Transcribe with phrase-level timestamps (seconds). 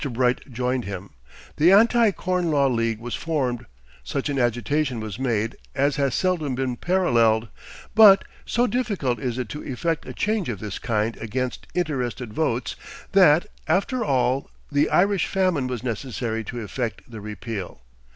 [0.03, 1.11] Bright joined him.
[1.57, 3.67] The Anti Corn Law League was formed;
[4.03, 7.49] such an agitation was made as has seldom been paralleled;
[7.93, 12.75] but, so difficult is it to effect a change of this kind against interested votes,
[13.11, 17.81] that, after all, the Irish famine was necessary to effect the repeal.